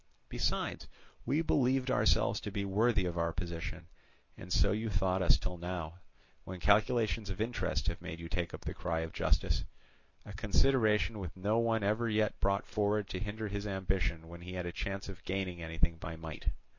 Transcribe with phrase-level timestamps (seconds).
[0.29, 0.87] Besides,
[1.27, 3.85] we believed ourselves to be worthy of our position,
[4.35, 5.99] and so you thought us till now,
[6.43, 11.35] when calculations of interest have made you take up the cry of justice—a consideration which
[11.37, 15.07] no one ever yet brought forward to hinder his ambition when he had a chance
[15.07, 16.47] of gaining anything by might.